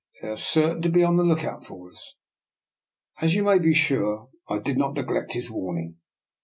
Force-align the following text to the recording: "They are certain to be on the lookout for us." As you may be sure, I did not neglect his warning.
"They 0.23 0.29
are 0.29 0.35
certain 0.37 0.81
to 0.81 0.89
be 0.89 1.03
on 1.03 1.17
the 1.17 1.23
lookout 1.23 1.63
for 1.63 1.91
us." 1.91 2.15
As 3.21 3.35
you 3.35 3.43
may 3.43 3.59
be 3.59 3.75
sure, 3.75 4.29
I 4.49 4.57
did 4.57 4.75
not 4.75 4.95
neglect 4.95 5.33
his 5.33 5.51
warning. 5.51 5.97